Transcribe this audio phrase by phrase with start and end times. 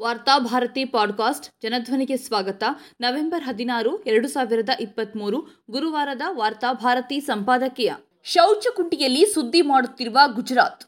[0.00, 2.64] Varthabharati podcast ಜನಧ್ವನಿಗೆ ಸ್ವಾಗತ.
[3.00, 7.92] November ಹದಿನಾರು, ಎರಡು ಸಾವಿರದ ಇಪ್ಪತ್ತ್ಮೂರು ಗುರುವಾರದ ವಾರ್ತಾಭಾರತಿ ಸಂಪಾದಕೀಯ.
[8.22, 10.84] ಶೌಚಕುಂಟಿಯಲ್ಲಿ ಸುದ್ದಿ ಮಾಡುತ್ತಿರುವ ಗುಜರಾತ್.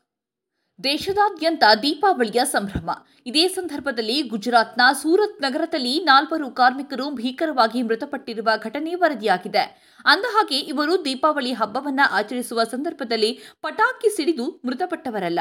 [0.85, 2.91] ದೇಶದಾದ್ಯಂತ ದೀಪಾವಳಿಯ ಸಂಭ್ರಮ.
[3.27, 9.93] ಇದೇ ಸಂದರ್ಭದಲ್ಲಿ ಗುಜರಾತ್ನ ಸೂರತ್ ನಗರದಲ್ಲಿ ನಾಲ್ವರು ಕಾರ್ಮಿಕರು ಭೀಕರವಾಗಿ ಮೃತಪಟ್ಟಿರುವ ಘಟನೆ ವರದಿಯಾಗಿದೆ.
[10.05, 15.41] ಅಂದಹಾಗೆ ಇವರು ದೀಪಾವಳಿ ಹಬ್ಬವನ್ನು ಆಚರಿಸುವ ಸಂದರ್ಭದಲ್ಲಿ ಪಟಾಕಿ ಸಿಡಿದು ಮೃತಪಟ್ಟವರಲ್ಲ.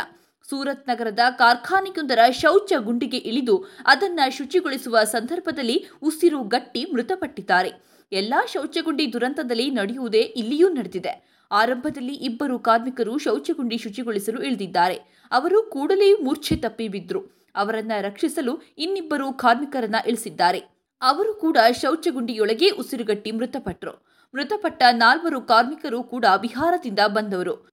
[0.49, 7.71] ಸೂರತ್ ನಗರದ ಕಾರ್ಖಾನೆಯೊಂದರ ಶೌಚ ಗುಂಡಿಗೆ ಇಳಿದು ಅದನ್ನ ಶುಚಿಗೊಳಿಸುವ ಸಂದರ್ಭದಲ್ಲಿ ಉಸಿರು ಗಟ್ಟಿ ಮೃತಪಟ್ಟಿದ್ದಾರೆ.
[8.11, 11.31] ಎಲ್ಲಾ ಶೌಚಗುಂಡಿ ದುರಂತದಲ್ಲಿ ನಡೆಯುವುದೇ ಇಲ್ಲಿಯೂ ನಡೆದಿದೆ.
[11.51, 14.95] ಆರಂಭದಲ್ಲಿ ಇಬ್ಬರು ಕಾರ್ಮಿಕರು ಶೌಚಗುಂಡಿ ಶುಚಿಗೊಳಿಸಲು ಇಳಿದಿದ್ದಾರೆ.
[15.31, 20.59] ಅವರು ಕೂಡಲೇ ಮೂರ್ಛೆ ತಪ್ಪಿ ಬಿದ್ದರು ಅವರನ್ನ ರಕ್ಷಿಸಲು ಇನ್ನಿಬ್ಬರು ಕಾರ್ಮಿಕರನ್ನ ಇಳಿಸಿದ್ದಾರೆ.
[21.01, 27.70] ಅವರು ಕೂಡ ಶೌಚಗುಂಡಿಯೊಳಗೆ ಉಸಿರುಗಟ್ಟಿ ಮೃತಪಟ್ಟರು ಮೃತಪಟ್ಟ ನಾಲ್ವರು ಕಾರ್ಮಿಕರು ಕೂಡ ಬಿಹಾರದಿಂದ ಬಂದವರು.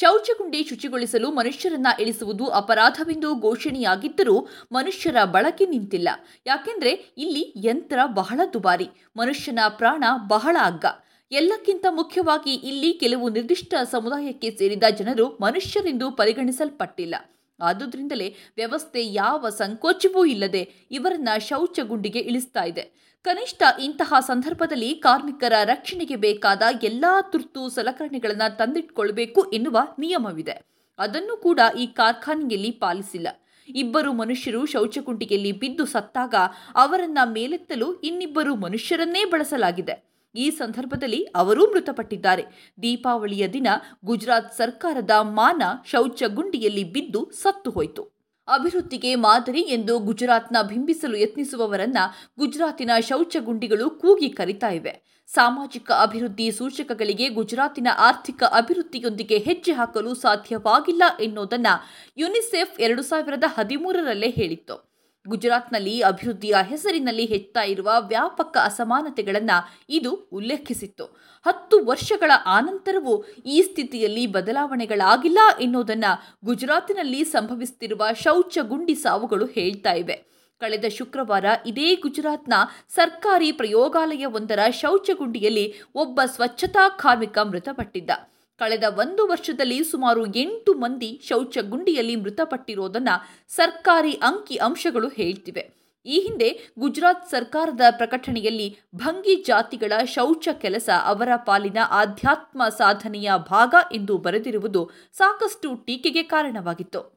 [0.00, 4.36] ಶೌಚಗುಂಡಿ ಶುಚಿಗೊಳಿಸಲು ಮನುಷ್ಯರನ್ನ ಇಳಿಸುವುದು ಅಪರಾಧವೆಂದು ಘೋಷಣೆಯಾಗಿದ್ದರೂ
[4.72, 6.08] ಮನುಷ್ಯರ ಬಳಕೆ ನಿಂತಿಲ್ಲ.
[6.46, 10.84] ಯಾಕೆಂದ್ರೆ ಇಲ್ಲಿ ಯಂತ್ರ ಬಹಳ ದುಬಾರಿ, ಮನುಷ್ಯನ ಪ್ರಾಣ ಬಹಳ ಅಗ್ಗ
[11.32, 17.14] ಎಲ್ಲಕ್ಕಿಂತ ಮುಖ್ಯವಾಗಿ ಇಲ್ಲಿ ಕೆಲವು ನಿರ್ದಿಷ್ಟ ಸಮುದಾಯಕ್ಕೆ ಸೇರಿದ ಜನರು ಮನುಷ್ಯರೆಂದು ಪರಿಗಣಿಸಲ್ಪಟ್ಟಿಲ್ಲ.
[17.60, 23.06] ಆದುದರಿಂದಲೇ ವ್ಯವಸ್ಥೆ ಯಾವ ಸಂಕೋಚವೂ ಇಲ್ಲದೆ ಇವರನ್ನ ಶೌಚಗುಂಡಿಗೆ ಇಳಿಸ್ತಾ ಇದೆ.
[23.22, 30.62] ಕನಿಷ್ಠ ಇಂತಹ ಸಂದರ್ಭದಲ್ಲಿ ಕಾರ್ಮಿಕರ ರಕ್ಷಣೆಗೆ ಬೇಕಾದ ಎಲ್ಲಾ ತುರ್ತು ಸಲಕರಣೆಗಳನ್ನು ತಂದಿಟ್ಕೊಳ್ಬೇಕು ಎನ್ನುವ ನಿಯಮವಿದೆ.
[30.98, 33.28] ಅದನ್ನು ಕೂಡ ಈ ಕಾರ್ಖಾನೆಯಲ್ಲಿ ಪಾಲಿಸಿಲ್ಲ.
[33.68, 36.34] ಇಬ್ಬರು ಮನುಷ್ಯರು ಶೌಚಗುಂಡಿಯಲ್ಲಿ ಬಿದ್ದು ಸತ್ತಾಗ
[36.74, 40.15] ಅವರನ್ನ ಮೇಲೆತ್ತಲು ಇನ್ನಿಬ್ಬರು ಮನುಷ್ಯರನ್ನೇ ಬಳಸಲಾಗಿದೆ.
[40.36, 42.74] ಈ ಸಂದರ್ಭದಲ್ಲಿ ಅವರೂ ಮೃತಪಟ್ಟಿದ್ದಾರೆ.
[42.82, 43.66] ದೀಪಾವಳಿಯ ದಿನ
[44.04, 48.16] ಗುಜರಾತ್ ಸರ್ಕಾರದ ಮಾನ ಶೌಚಗುಂಡಿಯಲ್ಲಿ ಬಿದ್ದು ಸತ್ತು ಹೋಯಿತು.
[48.48, 51.98] ಅಭಿವೃದ್ಧಿಗೆ ಮಾದರಿ ಎಂದು ಗುಜರಾತ್ನ ಬಿಂಬಿಸಲು ಯತ್ನಿಸುವವರನ್ನ
[52.38, 55.24] ಗುಜರಾತಿನ ಶೌಚಗುಂಡಿಗಳು ಕೂಗಿ ಕರಿತಾ ಇವೆ.
[55.26, 61.84] ಸಾಮಾಜಿಕ ಅಭಿವೃದ್ಧಿ ಸೂಚಕಗಳಿಗೆ ಗುಜರಾತಿನ ಆರ್ಥಿಕ ಅಭಿವೃದ್ಧಿಯೊಂದಿಗೆ ಹೆಜ್ಜೆ ಹಾಕಲು ಸಾಧ್ಯವಾಗಿಲ್ಲ ಎನ್ನುವುದನ್ನು
[62.16, 64.85] ಯುನಿಸೆಫ್ ಎರಡು ಸಾವಿರದ ಹದಿಮೂರರಲ್ಲೇ ಹೇಳಿತ್ತು.
[65.28, 71.04] ಗುಜರಾತ್ನಲ್ಲಿ ಅಭಿವೃದ್ಧಿಯ ಹೆಸರಿನಲ್ಲಿ ಹೆಚ್ಚುತ್ತಾ ಇರುವ ವ್ಯಾಪಕ ಅಸಮಾನತೆಗಳನ್ನು ಇದು ಉಲ್ಲೇಖಿಸಿತ್ತು.
[71.46, 80.36] ಹತ್ತು ವರ್ಷಗಳ ಆನಂತರವೂ ಈ ಸ್ಥಿತಿಯಲ್ಲಿ ಬದಲಾವಣೆಗಳಾಗಿಲ್ಲ ಎನ್ನುವುದನ್ನು ಗುಜರಾತಿನಲ್ಲಿ ಸಂಭವಿಸುತ್ತಿರುವ ಶೌಚಗುಂಡಿ ಸಾವುಗಳು ಹೇಳ್ತಾ ಇವೆ.
[80.60, 82.54] ಕಳೆದ ಶುಕ್ರವಾರ ಇದೇ ಗುಜರಾತ್ನ
[82.88, 88.10] ಸರ್ಕಾರಿ ಪ್ರಯೋಗಾಲಯವೊಂದರ ಶೌಚಗುಂಡಿಯಲ್ಲಿ ಒಬ್ಬ ಸ್ವಚ್ಛತಾ ಕಾರ್ಮಿಕ ಮೃತಪಟ್ಟಿದ್ದ.
[88.58, 95.86] ಕಳೆದ ಒಂದು ವರ್ಷದಲ್ಲಿ ಸುಮಾರು ಎಂಟು ಮಂದಿ ಶೌಚ ಗುಂಡಿಯಲ್ಲಿ ಮೃತಪಟ್ಟಿರೋದನ್ನು ಸರ್ಕಾರಿ ಅಂಕಿ ಅಂಶಗಳು ಹೇಳ್ತಿವೆ.
[96.06, 104.18] ಈ ಹಿಂದೆ ಗುಜರಾತ್ ಸರ್ಕಾರದ ಪ್ರಕಟಣೆಯಲ್ಲಿ ಭಂಗಿ ಜಾತಿಗಳ ಶೌಚ ಕೆಲಸ ಅವರ ಪಾಲಿನ ಆಧ್ಯಾತ್ಮ ಸಾಧನೆಯ ಭಾಗ ಎಂದು
[104.18, 107.16] ಬರೆದಿರುವುದು ಸಾಕಷ್ಟು ಟೀಕೆಗೆ ಕಾರಣವಾಗಿತ್ತು.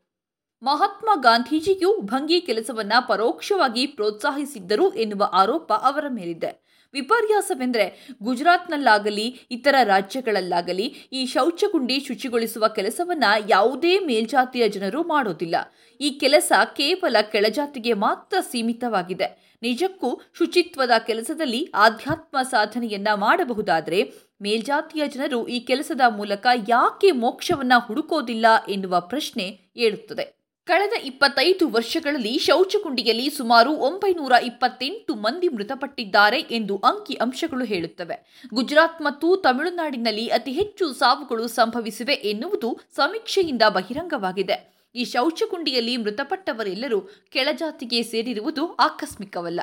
[0.63, 6.68] ಮಹಾತ್ಮ ಗಾಂಧೀಜಿಯು ಭಂಗಿ ಕೆಲಸವನ್ನ ಪರೋಕ್ಷವಾಗಿ ಪ್ರೋತ್ಸಾಹಿಸಿದ್ದರು ಎನ್ನುವ ಆರೋಪ ಅವರ ಮೇಲಿದೆ.
[6.93, 15.55] ವಿಪರ್ಯಾಸವೆಂದರೆ ಗುಜರಾತ್ನಲ್ಲಾಗಲಿ, ಇತರ ರಾಜ್ಯಗಳಲ್ಲಾಗಲಿ ಈ ಶೌಚಗುಂಡಿ ಶುಚಿಗೊಳಿಸುವ ಕೆಲಸವನ್ನು ಯಾವುದೇ ಮೇಲ್ಜಾತಿಯ ಜನರು ಮಾಡೋದಿಲ್ಲ.
[16.01, 19.49] ಈ ಕೆಲಸ ಕೇವಲ ಕೆಳಜಾತಿಗೆ ಮಾತ್ರ ಸೀಮಿತವಾಗಿದೆ.
[19.61, 28.99] ನಿಜಕ್ಕೂ ಶುಚಿತ್ವದ ಕೆಲಸದಲ್ಲಿ ಆಧ್ಯಾತ್ಮ ಸಾಧನೆಯನ್ನ ಮಾಡಬಹುದಾದರೆ ಮೇಲ್ಜಾತಿಯ ಜನರು ಈ ಕೆಲಸದ ಮೂಲಕ ಯಾಕೆ ಮೋಕ್ಷವನ್ನ ಹುಡುಕೋದಿಲ್ಲ ಎನ್ನುವ
[28.99, 30.38] ಪ್ರಶ್ನೆ ಏಳುತ್ತದೆ.
[30.69, 38.47] ಕಳೆದ ಇಪ್ಪತ್ತೈದು ವರ್ಷಗಳಲ್ಲಿ ಶೌಚಕುಂಡಿಯಲ್ಲಿ ಸುಮಾರು ಒಂಬೈನೂರ ಇಪ್ಪತ್ತೆಂಟು ಮಂದಿ ಮೃತಪಟ್ಟಿದ್ದಾರೆ ಎಂದು ಅಂಕಿ ಅಂಶಗಳು ಹೇಳುತ್ತವೆ.
[38.53, 44.57] ಗುಜರಾತ್ ಮತ್ತು ತಮಿಳುನಾಡಿನಲ್ಲಿ ಅತಿ ಹೆಚ್ಚು ಸಾವುಗಳು ಸಂಭವಿಸಿವೆ ಎನ್ನುವುದು ಸಮೀಕ್ಷೆಯಿಂದ ಬಹಿರಂಗವಾಗಿದೆ.
[44.95, 49.59] ಈ ಶೌಚಕುಂಡಿಯಲ್ಲಿ ಮೃತಪಟ್ಟವರೆಲ್ಲರೂ ಕೆಳಜಾತಿಗೆ ಸೇರಿರುವುದು ಆಕಸ್ಮಿಕವಲ್ಲ.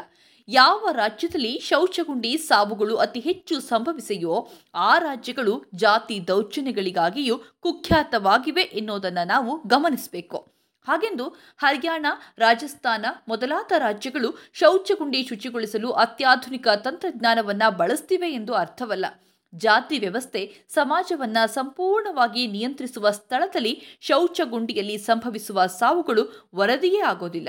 [0.48, 10.55] ಯಾವ ರಾಜ್ಯದಲ್ಲಿ ಶೌಚಗುಂಡಿ ಸಾವುಗಳು ಅತಿ ಹೆಚ್ಚು ಸಂಭವಿಸೆಯೋ ಆ ರಾಜ್ಯಗಳು ಜಾತಿ ದೌರ್ಜನ್ಯಗಳಿಗಾಗಿಯೂ ಕುಖ್ಯಾತವಾಗಿವೆ ಎನ್ನುವುದನ್ನು ನಾವು ಗಮನಿಸಬೇಕು.
[10.86, 12.06] ಹಾಗೆಂದು ಹರಿಯಾಣ,
[12.38, 19.06] ರಾಜಸ್ಥಾನ ಮೊದಲಾದ ರಾಜ್ಯಗಳು ಶೌಚಗುಂಡಿ ಶುಚಿಗೊಳಿಸಲು ಅತ್ಯಾಧುನಿಕ ತಂತ್ರಜ್ಞಾನವನ್ನ ಬಳಸ್ತಿವೆ ಎಂದು ಅರ್ಥವಲ್ಲ.
[19.54, 27.48] ಜಾತಿ ವ್ಯವಸ್ಥೆ ಸಮಾಜವನ್ನ ಸಂಪೂರ್ಣವಾಗಿ ನಿಯಂತ್ರಿಸುವ ಸ್ಥಳದಲ್ಲಿ ಶೌಚಗುಂಡಿಯಲ್ಲಿ ಸಂಭವಿಸುವ ಸಾವುಗಳು ವರದಿಯೇ ಆಗೋದಿಲ್ಲ.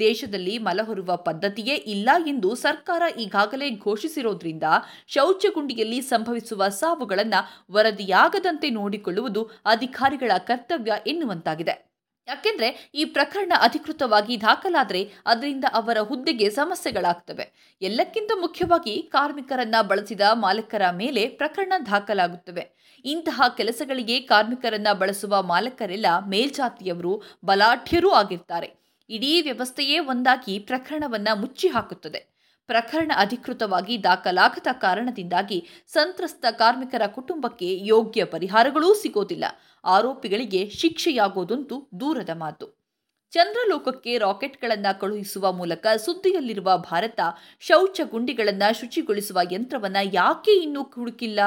[0.00, 4.62] ದೇಶದಲ್ಲಿ ಮಲಹೊರುವ ಪದ್ಧತಿಯೇ ಇಲ್ಲ ಎಂದು ಸರ್ಕಾರ ಈಗಾಗಲೇ ಘೋಷಿಸಿರೋದ್ರಿಂದ
[5.06, 11.93] ಶೌಚಗುಂಡಿಯಲ್ಲಿ ಸಂಭವಿಸುವ ಸಾವುಗಳನ್ನು ವರದಿಯಾಗದಂತೆ ನೋಡಿಕೊಳ್ಳುವುದು ಅಧಿಕಾರಿಗಳ ಕರ್ತವ್ಯ ಎನ್ನುವಂತಾಗಿದೆ.
[12.28, 17.76] ಯಾಕೆಂದ್ರೆ ಈ ಪ್ರಕರಣ ಅಧಿಕೃತವಾಗಿ ದಾಖಲಾದರೆ ಅದರಿಂದ ಅವರ ಹುದ್ದೆಗೆ ಸಮಸ್ಯೆಗಳಾಗ್ತವೆ.
[17.82, 22.70] ಎಲ್ಲಕ್ಕಿಂತ ಮುಖ್ಯವಾಗಿ ಕಾರ್ಮಿಕರನ್ನ ಬಳಸಿದ ಮಾಲಕರ ಮೇಲೆ ಪ್ರಕರಣ ದಾಖಲಾಗುತ್ತವೆ.
[23.04, 28.84] ಇಂತಹ ಕೆಲಸಗಳಿಗೆ ಕಾರ್ಮಿಕರನ್ನ ಬಳಸುವ ಮಾಲಕರೆಲ್ಲ ಮೇಲ್ಜಾತಿಯವರು, ಬಲಾಢ್ಯರೂ ಆಗಿರ್ತಾರೆ.
[29.10, 32.33] ಇಡೀ ವ್ಯವಸ್ಥೆಯೇ ಒಂದಾಗಿ ಪ್ರಕರಣವನ್ನ ಮುಚ್ಚಿ ಹಾಕುತ್ತದೆ
[32.66, 39.44] ಪ್ರಕರಣ ಅಧಿಕೃತವಾಗಿ ದಾಖಲಾಗದ ಕಾರಣದಿಂದಾಗಿ ಸಂತ್ರಸ್ತ ಕಾರ್ಮಿಕರ ಕುಟುಂಬಕ್ಕೆ ಯೋಗ್ಯ ಪರಿಹಾರಗಳೂ ಸಿಗೋದಿಲ್ಲ.
[39.84, 42.84] ಆರೋಪಿಗಳಿಗೆ ಶಿಕ್ಷೆಯಾಗೋದಂತೂ ದೂರದ ಮಾತು.
[43.30, 47.20] ಚಂದ್ರಲೋಕಕ್ಕೆ ರಾಕೆಟ್ಗಳನ್ನು ಕಳುಹಿಸುವ ಮೂಲಕ ಸುದ್ದಿಯಲ್ಲಿರುವ ಭಾರತ,
[47.60, 51.40] ಶೌಚ ಗುಂಡಿಗಳನ್ನು ಶುಚಿಗೊಳಿಸುವ ಯಂತ್ರವನ್ನು ಯಾಕೆ ಇನ್ನೂ ಹುಡುಕಿಲ್ಲ?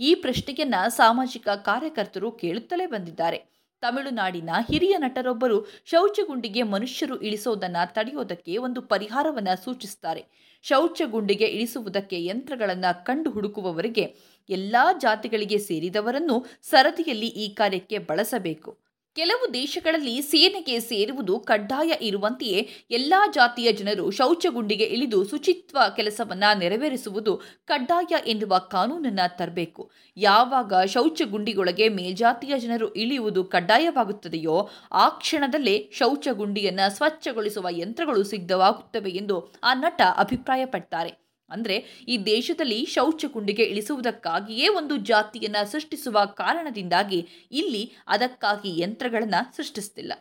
[0.00, 3.54] ಈ ಪ್ರಶ್ನೆಯನ್ನ ಸಾಮಾಜಿಕ ಕಾರ್ಯಕರ್ತರು ಕೇಳುತ್ತಲೇ ಬಂದಿದ್ದಾರೆ.
[3.80, 14.14] ತಮಿಳುನಾಡಿನ ಹಿರಿಯ ನಟರೊಬ್ಬರು ಶೌಚಗುಂಡಿಗೆ ಮನುಷ್ಯರು ಇಳಿಸೋದನ್ನು ತಡೆಯೋದಕ್ಕೆ ಒಂದು ಪರಿಹಾರವನ್ನು ಸೂಚಿಸುತ್ತಾರೆ ಶೌಚಗುಂಡಿಗೆ ಇಳಿಸುವುದಕ್ಕೆ ಯಂತ್ರಗಳನ್ನು ಕಂಡು ಹುಡುಕುವವರಿಗೆ
[14.48, 18.83] ಎಲ್ಲ ಜಾತಿಗಳಿಗೆ ಸೇರಿದವರನ್ನು ಸರದಿಯಲ್ಲಿ ಈ ಕಾರ್ಯಕ್ಕೆ ಬಳಸಬೇಕು.
[19.16, 28.14] ಕೆಲವು ದೇಶಗಳಲ್ಲಿ ಸೇನೆಗೆ ಸೇರುವುದು ಕಡ್ಡಾಯ ಇರುವಂತೆಯೇ ಎಲ್ಲಾ ಜಾತಿಯ ಜನರು ಶೌಚಗುಂಡಿಗೆ ಇಳಿದು ಶುಚಿತ್ವ ಕೆಲಸವನ್ನು ನೆರವೇರಿಸುವುದು ಕಡ್ಡಾಯ
[28.26, 29.90] ಎನ್ನುವ ಕಾನೂನನ್ನು ತರಬೇಕು.
[30.16, 40.02] ಯಾವಾಗ ಶೌಚಗುಂಡಿಗೊಳಗೆ ಮೇಲ್ಜಾತಿಯ ಜನರು ಇಳಿಯುವುದು ಕಡ್ಡಾಯವಾಗುತ್ತದೆಯೋ ಆ ಕ್ಷಣದಲ್ಲೇ ಶೌಚಗುಂಡಿಯನ್ನು ಸ್ವಚ್ಛಗೊಳಿಸುವ ಯಂತ್ರಗಳು ಸಿದ್ಧವಾಗುತ್ತವೆ ಎಂದು ಆ ನಟ
[40.18, 41.23] ಅಭಿಪ್ರಾಯಪಡ್ತಾರೆ.
[41.50, 50.12] ಅಂದರೆ ಈ ದೇಶದಲ್ಲಿ ಶೌಚ ಕುಂಡಿಗೆ ಇಳಿಸುವುದಕ್ಕಾಗಿಯೇ ಒಂದು ಜಾತಿಯನ್ನು ಸೃಷ್ಟಿಸುವ ಕಾರಣದಿಂದಾಗಿ ಇಲ್ಲಿ ಅದಕ್ಕಾಗಿ ಯಂತ್ರಗಳನ್ನು ಸೃಷ್ಟಿಸ್ತಿಲ್ಲ.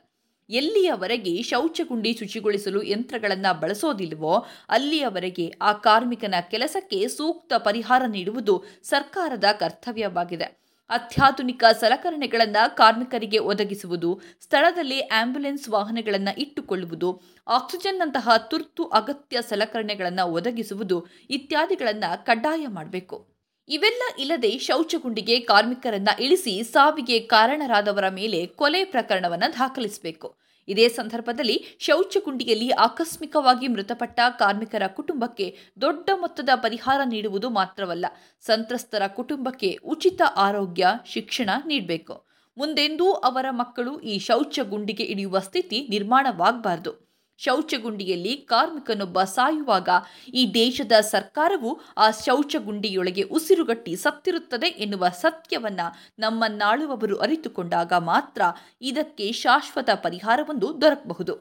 [0.50, 10.63] ಎಲ್ಲಿಯವರೆಗೆ ಶೌಚ ಶೌಚಗುಂಡಿ ಶುಚಿಗೊಳಿಸಲು ಯಂತ್ರಗಳನ್ನು ಬಳಸೋದಿಲ್ವೋ ಅಲ್ಲಿಯವರೆಗೆ ಆ ಕಾರ್ಮಿಕನ ಕೆಲಸಕ್ಕೆ ಸೂಕ್ತ ಪರಿಹಾರ ನೀಡುವುದು ಸರ್ಕಾರದ ಕರ್ತವ್ಯವಾಗಿದೆ.
[10.90, 22.68] ಅತ್ಯಾಧುನಿಕ ಸಲಕರಣೆಗಳನ್ನು ಕಾರ್ಮಿಕರಿಗೆ ಒದಗಿಸುವುದು, ಸ್ಥಳದಲ್ಲಿ ಆಂಬ್ಯುಲೆನ್ಸ್ ವಾಹನಗಳನ್ನು ಇಟ್ಟುಕೊಳ್ಳುವುದು, ಆಕ್ಸಿಜನ್ನಂತಹ ತುರ್ತು ಅಗತ್ಯ ಸಲಕರಣೆಗಳನ್ನು ಒದಗಿಸುವುದು ಇತ್ಯಾದಿಗಳನ್ನು ಕಡ್ಡಾಯ
[22.68, 23.34] ಮಾಡಬೇಕು.
[23.70, 30.43] ಇವೆಲ್ಲ ಇಲ್ಲದೆ ಶೌಚಗುಂಡಿಗೆ ಕಾರ್ಮಿಕರನ್ನ ಇಳಿಸಿ ಸಾವಿಗೆ ಕಾರಣರಾದವರ ಮೇಲೆ ಕೊಲೆ ಪ್ರಕರಣವನ್ನು ದಾಖಲಿಸಬೇಕು.
[30.68, 38.06] ಇದೇ ಸಂದರ್ಭದಲ್ಲಿ ಶೌಚಗುಂಡಿಯಲ್ಲಿ ಆಕಸ್ಮಿಕವಾಗಿ ಮೃತಪಟ್ಟ ಕಾರ್ಮಿಕರ ಕುಟುಂಬಕ್ಕೆ ದೊಡ್ಡ ಮೊತ್ತದ ಪರಿಹಾರ ನೀಡುವುದು ಮಾತ್ರವಲ್ಲ,
[38.42, 42.34] ಸಂತ್ರಸ್ತರ ಕುಟುಂಬಕ್ಕೆ ಉಚಿತ ಆರೋಗ್ಯ, ಶಿಕ್ಷಣ ನೀಡಬೇಕು.
[42.58, 47.13] ಮುಂದೆಂದೂ ಅವರ ಮಕ್ಕಳು ಈ ಶೌಚ ಗುಂಡಿಗೆ ಇಳಿಯುವ ಸ್ಥಿತಿ ನಿರ್ಮಾಣವಾಗಬಾರದು.
[47.38, 49.90] ಶೌಚಗುಂಡಿಯಲ್ಲಿ ಕಾರ್ಮಿಕನೊಬ್ಬ ಸಾಯುವಾಗ
[50.34, 55.80] ಈ ದೇಶದ ಸರ್ಕಾರವು ಆ ಶೌಚಗುಂಡಿಯೊಳಗೆ ಉಸಿರುಗಟ್ಟಿ ಸತ್ತಿರುತ್ತದೆ ಎನ್ನುವ ಸತ್ಯವನ್ನ
[56.20, 58.42] ನಮ್ಮನ್ನಾಳುವವರು ಅರಿತುಕೊಂಡಾಗ ಮಾತ್ರ
[58.82, 61.36] ಇದಕ್ಕೆ ಶಾಶ್ವತ ಪರಿಹಾರವೊಂದು ದೊರಕಬಹುದು.